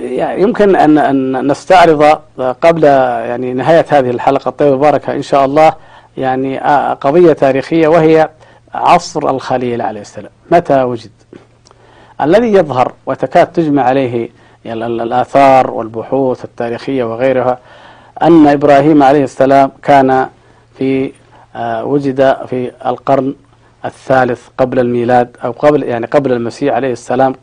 [0.00, 2.02] يعني يمكن أن أن نستعرض
[2.38, 5.72] قبل يعني نهاية هذه الحلقة الطيبة المباركة إن شاء الله
[6.16, 6.58] يعني
[6.94, 8.28] قضية تاريخية وهي
[8.74, 10.30] عصر الخليل عليه السلام.
[10.50, 11.10] متى وجد؟
[12.20, 14.28] الذي يظهر وتكاد تجمع عليه
[14.66, 17.58] الآثار والبحوث التاريخية وغيرها
[18.22, 20.28] أن إبراهيم عليه السلام كان
[20.78, 21.12] في
[21.56, 23.34] آه، وجد في القرن
[23.84, 27.34] الثالث قبل الميلاد أو قبل يعني قبل المسيح عليه السلام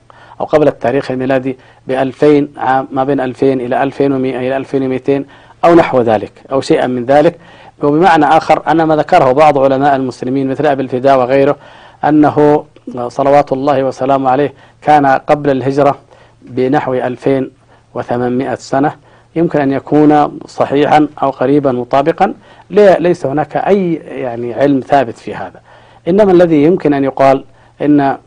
[0.41, 5.26] أو قبل التاريخ الميلادي ب 2000 عام ما بين 2000 إلى 2100 إلى 2200
[5.65, 7.39] أو نحو ذلك أو شيئا من ذلك.
[7.84, 11.58] وبمعنى آخر أن ما ذكره بعض علماء المسلمين مثل أبي الفداء وغيره
[12.06, 12.65] أنه
[13.08, 15.98] صلوات الله وسلامه عليه كان قبل الهجرة
[16.41, 18.95] بنحو 2800 سنة.
[19.36, 22.34] يمكن أن يكون صحيحا أو قريبا مطابقا
[22.69, 25.60] ليس هناك أي يعني علم ثابت في هذا.
[26.07, 27.43] إنما الذي يمكن أن يقال
[27.81, 28.17] إن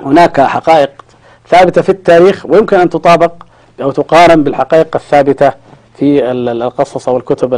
[0.00, 0.90] هناك حقائق
[1.48, 3.32] ثابتة في التاريخ ويمكن أن تطابق
[3.82, 5.52] أو تقارن بالحقائق الثابتة
[5.98, 7.54] في القصص أو الكتب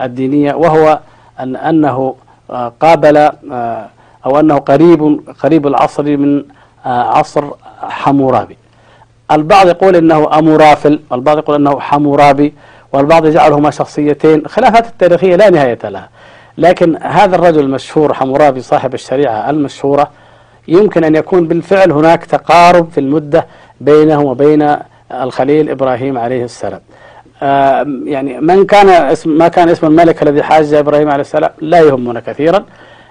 [0.00, 0.98] الدينية وهو
[1.40, 2.14] أن أنه
[2.50, 3.88] آه، قابل آه،
[4.26, 6.44] أو أنه قريب قريب العصر من
[6.86, 7.44] آه، عصر
[7.82, 8.56] حمورابي.
[9.32, 12.54] البعض يقول أنه أمورافل والبعض يقول أنه حمورابي
[12.92, 16.08] والبعض يجعلهما شخصيتين خلافات التاريخية لا نهاية لها.
[16.58, 20.10] لكن هذا الرجل المشهور حمورابي صاحب الشريعة المشهورة
[20.68, 23.46] يمكن أن يكون بالفعل هناك تقارب في المدة
[23.80, 24.76] بينه وبين
[25.12, 26.80] الخليل إبراهيم عليه السلام.
[27.42, 31.80] آه، يعني من كان اسم ما كان اسم الملك الذي حاج إبراهيم عليه السلام لا
[31.80, 32.64] يهمنا كثيرا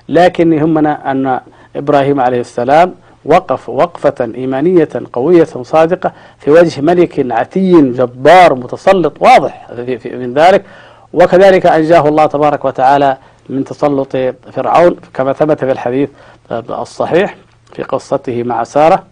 [0.09, 1.39] لكن يهمنا أن
[1.75, 2.93] إبراهيم عليه السلام
[3.25, 9.67] وقف وقفة إيمانية قوية صادقة في وجه ملك عتي جبار متسلط واضح
[10.05, 10.65] من ذلك
[11.13, 13.17] وكذلك أنجاه الله تبارك وتعالى
[13.49, 14.17] من تسلط
[14.51, 16.09] فرعون كما ثبت في الحديث
[16.51, 17.35] الصحيح
[17.73, 19.03] في قصته مع سارة.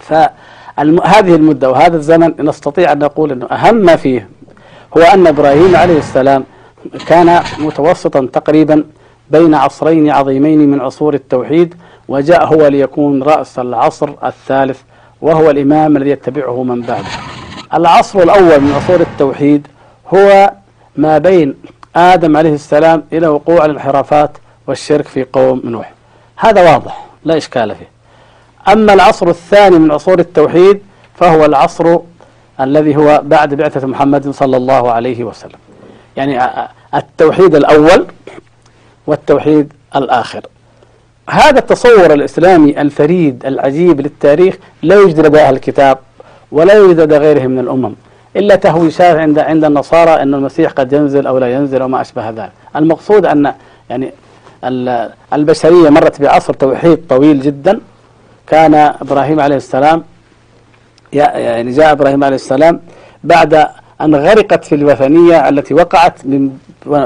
[0.00, 4.28] فهذه المدة وهذا الزمن نستطيع أن نقول أنه أهم ما فيه
[4.96, 6.44] هو أن إبراهيم عليه السلام
[7.06, 8.84] كان متوسطا تقريبا
[9.30, 11.74] بين عصرين عظيمين من عصور التوحيد
[12.08, 14.80] وجاء هو ليكون رأس العصر الثالث
[15.20, 17.08] وهو الإمام الذي يتبعه من بعده.
[17.74, 19.66] العصر الأول من عصور التوحيد
[20.14, 20.52] هو
[20.96, 21.54] ما بين
[21.96, 24.30] آدم عليه السلام إلى وقوع الانحرافات
[24.66, 25.92] والشرك في قوم نوح.
[26.36, 27.88] هذا واضح لا إشكال فيه.
[28.72, 30.80] أما العصر الثاني من عصور التوحيد
[31.14, 31.98] فهو العصر
[32.60, 35.58] الذي هو بعد بعثة محمد صلى الله عليه وسلم.
[36.16, 36.50] يعني
[36.94, 38.06] التوحيد الأول
[39.06, 40.46] والتوحيد الآخر.
[41.30, 45.98] هذا التصور الإسلامي الفريد العجيب للتاريخ لا يوجد لدى أهل الكتاب
[46.52, 47.94] ولا يوجد لدى غيرهم من الأمم.
[48.36, 52.30] إلا تهويشات عند عند النصارى أن المسيح قد ينزل أو لا ينزل أو ما أشبه
[52.30, 52.52] ذلك.
[52.76, 53.52] المقصود أن
[53.90, 54.12] يعني
[55.32, 57.80] البشرية مرت بعصر توحيد طويل جدا.
[58.46, 60.04] كان إبراهيم عليه السلام
[61.12, 62.80] يعني جاء إبراهيم عليه السلام
[63.24, 63.68] بعد
[64.00, 66.58] أن غرقت في الوثنية التي وقعت من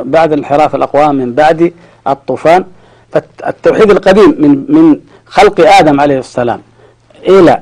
[0.05, 1.73] بعد انحراف الأقوام من بعد
[2.07, 2.65] الطوفان.
[3.13, 6.61] فالتوحيد القديم من من خلق آدم عليه السلام
[7.29, 7.61] إلى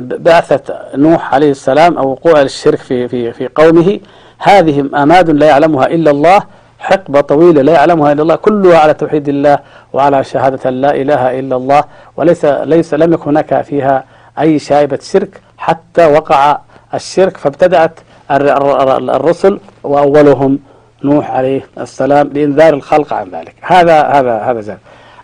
[0.00, 4.00] بعثة نوح عليه السلام أو وقوع الشرك في في في قومه.
[4.38, 6.42] هذه أماد لا يعلمها إلا الله
[6.78, 9.58] حقبة طويلة لا يعلمها إلا الله كلها على توحيد الله
[9.92, 11.84] وعلى شهادة لا إله إلا الله
[12.16, 14.04] وليس ليس لم يكن هناك فيها
[14.40, 16.58] أي شائبة شرك حتى وقع
[16.94, 20.58] الشرك فابتدأت الرسل وأولهم
[21.04, 23.54] نوح عليه السلام لإنذار الخلق عن ذلك.
[23.60, 24.78] هذا هذا هذا زال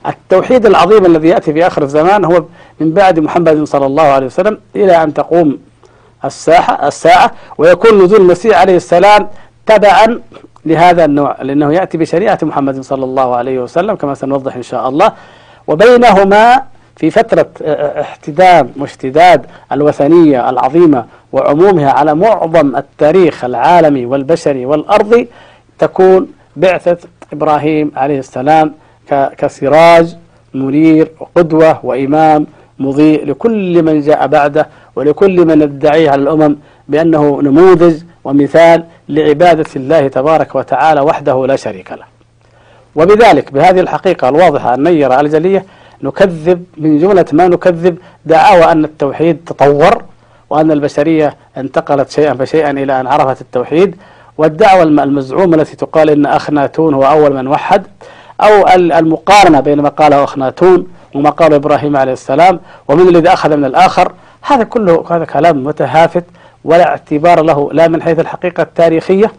[0.06, 2.44] التوحيد العظيم الذي يأتي في آخر الزمان هو
[2.80, 5.58] من بعد محمد صلى الله عليه وسلم إلى أن تقوم
[6.24, 9.28] الساحة الساعة ويكون نزول المسيح عليه السلام
[9.66, 10.20] تبعا
[10.66, 15.12] لهذا النوع لأنه يأتي بشريعة محمد صلى الله عليه وسلم كما سنوضح إن شاء الله.
[15.66, 16.62] وبينهما
[16.96, 17.46] في فترة
[18.00, 25.28] احتدام واشتداد الوثنية العظيمة وعمومها على معظم التاريخ العالمي والبشري والأرضي
[25.78, 26.96] تكون بعثة
[27.32, 28.74] إبراهيم عليه السلام
[29.38, 30.16] كسراج
[30.54, 32.46] منير وقدوة وإمام
[32.78, 36.56] مضيء لكل من جاء بعده ولكل من يدعيه على الأمم
[36.88, 42.04] بأنه نموذج ومثال لعبادة الله تبارك وتعالى وحده لا شريك له.
[42.96, 45.64] وبذلك بهذه الحقيقة الواضحة النيرة الجلية
[46.02, 50.02] نكذب من جملة ما نكذب دعاوى أن التوحيد تطور
[50.50, 53.96] وأن البشرية انتقلت شيئا فشيئا إلى أن عرفت التوحيد
[54.38, 57.82] والدعوة المزعومة التي تقال إن أخناتون هو أول من وحد
[58.40, 63.64] أو المقارنة بين ما قاله أخناتون وما قاله إبراهيم عليه السلام ومن الذي أخذ من
[63.64, 64.12] الآخر.
[64.42, 66.24] هذا كله هذا كلام متهافت
[66.64, 69.32] ولا اعتبار له لا من حيث الحقيقة التاريخية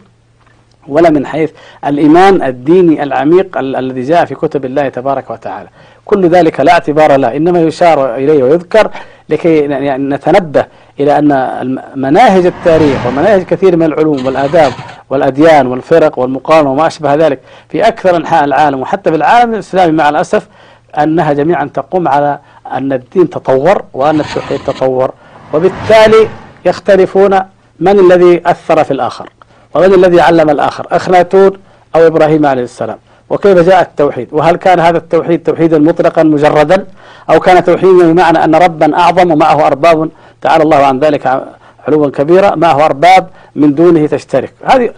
[0.88, 1.50] ولا من حيث
[1.86, 5.68] الإيمان الديني العميق الذي جاء في كتب الله تبارك وتعالى.
[6.04, 8.90] كل ذلك لا اعتبار له إنما يشار إليه ويذكر
[9.28, 10.64] لكي يعني نتنبه
[11.00, 11.28] إلى أن
[11.94, 14.72] مناهج التاريخ ومناهج كثير من العلوم والآداب
[15.10, 17.40] والأديان والفرق والمقارنة وما أشبه ذلك.
[17.68, 20.48] في أكثر أنحاء العالم وحتى في العالم الإسلامي مع الأسف
[20.98, 22.38] أنها جميعا تقوم على
[22.72, 25.10] أن الدين تطور وأن التوحيد تطور.
[25.54, 26.28] وبالتالي
[26.64, 27.40] يختلفون
[27.80, 29.28] من الذي أثر في الآخر
[29.74, 31.52] ومن الذي علم الآخر أخناتون
[31.96, 32.98] أو إبراهيم عليه السلام.
[33.30, 36.86] وكيف جاء التوحيد؟ وهل كان هذا التوحيد توحيدا مطلقا مجردا؟
[37.30, 40.10] أو كان توحيدا بمعنى أن ربا أعظم ومعه أرباب
[40.42, 41.42] تعالى الله عن ذلك
[41.88, 44.52] علوا كبيرا معه أرباب من دونه تشترك.
[44.64, 44.90] هذه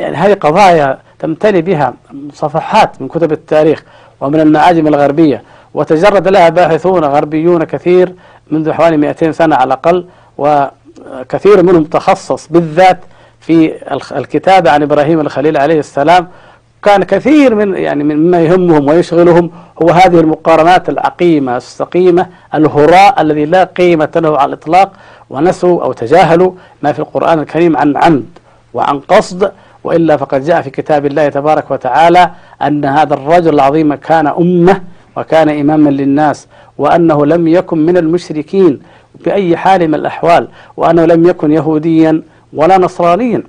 [0.00, 1.94] يعني هذه قضايا تمتلي بها
[2.32, 3.84] صفحات من كتب التاريخ
[4.20, 5.42] ومن المعاجم الغربية
[5.74, 8.14] وتجرد لها باحثون غربيون كثير
[8.50, 10.06] منذ حوالي 200 سنة على الأقل
[10.38, 12.98] وكثير منهم تخصص بالذات
[13.40, 13.72] في
[14.16, 16.28] الكتابة عن إبراهيم الخليل عليه السلام
[16.82, 19.50] كان كثير من يعني مما يهمهم ويشغلهم
[19.82, 24.92] هو هذه المقارنات العقيمة السقيمة الهراء الذي لا قيمة له على الإطلاق
[25.30, 28.26] ونسوا أو تجاهلوا ما في القرآن الكريم عن عمد
[28.74, 29.52] وعن قصد
[29.84, 32.30] وإلا فقد جاء في كتاب الله تبارك وتعالى
[32.62, 34.80] أن هذا الرجل العظيم كان أمة
[35.16, 38.80] وكان إماما للناس وأنه لم يكن من المشركين
[39.24, 43.42] بأي حال من الأحوال وأنه لم يكن يهوديا ولا نصرانيا.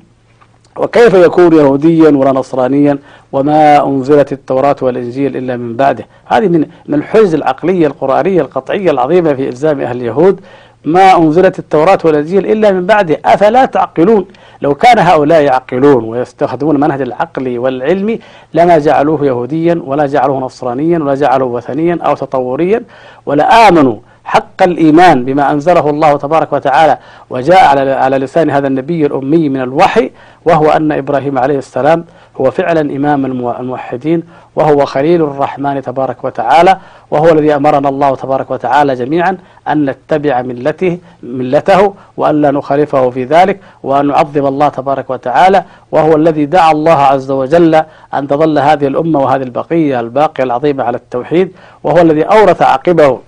[0.79, 2.97] وكيف يكون يهوديا ولا نصرانيا
[3.31, 9.49] وما أنزلت التوراة والإنجيل إلا من بعده؟ هذه من الحجج العقلية القرآنية القطعية العظيمة في
[9.49, 10.39] إلزام أهل اليهود.
[10.85, 13.19] ما أنزلت التوراة والإنجيل إلا من بعده.
[13.25, 14.25] أفلا تعقلون؟
[14.61, 18.19] لو كان هؤلاء يعقلون ويستخدمون المنهج العقلي والعلمي
[18.53, 22.83] لما جعلوه يهوديا ولا جعلوه نصرانيا ولا جعلوه وثنيا أو تطوريا
[23.25, 23.95] ولا آمنوا
[24.27, 26.97] حق الإيمان بما أنزله الله تبارك وتعالى
[27.29, 30.11] وجاء على على لسان هذا النبي الأمي من الوحي
[30.45, 32.05] وهو أن إبراهيم عليه السلام
[32.41, 33.25] هو فعلا إمام
[33.59, 34.23] الموحدين
[34.55, 36.77] وهو خليل الرحمن تبارك وتعالى
[37.11, 39.37] وهو الذي أمرنا الله تبارك وتعالى جميعا
[39.67, 46.15] أن نتبع ملته ملته وأن لا نخالفه في ذلك وأن نعظم الله تبارك وتعالى وهو
[46.15, 47.75] الذي دعا الله عز وجل
[48.13, 51.51] أن تظل هذه الأمة وهذه البقية الباقية العظيمة على التوحيد
[51.83, 53.19] وهو الذي أورث عقبه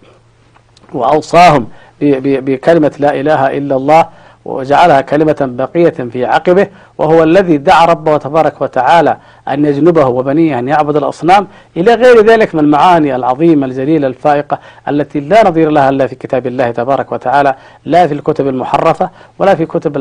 [0.94, 1.68] وأوصاهم
[2.02, 4.06] بكلمة لا إله إلا الله
[4.46, 10.68] وجعلها كلمة بقية في عقبه وهو الذي دعا ربه تبارك وتعالى أن يجنبه وبنيه أن
[10.68, 11.48] يعبد الأصنام
[11.78, 16.48] إلى غير ذلك من المعاني العظيمة الجليلة الفائقة التي لا نظير لها إلا في كتاب
[16.48, 19.98] الله تبارك وتعالى لا في الكتب المحرفة ولا في كتب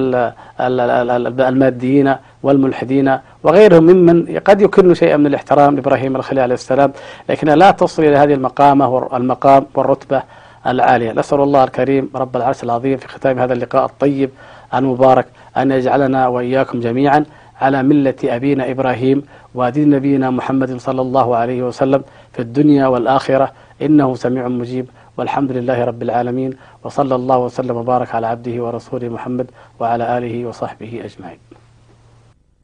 [1.41, 6.93] الماديين والملحدين وغيرهم ممن قد يكن شيئا من الاحترام لإبراهيم الخليل عليه السلام
[7.29, 10.23] لكنها لا تصل إلى هذه المقامة المقام والرتبة
[10.67, 11.13] العالية.
[11.13, 14.31] نسأل الله الكريم رب العرش العظيم في ختام هذا اللقاء الطيب
[14.75, 17.25] المبارك أن يجعلنا وإياكم جميعا
[17.61, 19.23] على ملة أبينا إبراهيم
[19.55, 23.53] ودين نبينا محمد صلى الله عليه وسلم في الدنيا والآخرة.
[23.83, 24.87] إنه سميع مجيب.
[25.17, 26.53] والحمد لله رب العالمين.
[26.85, 31.39] وصلى الله وسلم وبارك على عبده ورسوله محمد وعلى آله وصحبه أجمعين.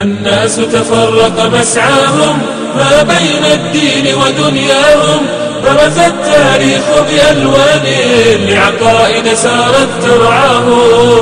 [0.02, 2.38] الناس تفرق مسعاهم
[2.76, 5.53] ما بين الدين ودنياهم.
[5.64, 7.86] برز التاريخ بألوان
[8.48, 10.66] لعقائد سارت ترعاه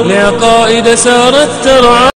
[0.04, 2.10] لعقائد سارت ترعاه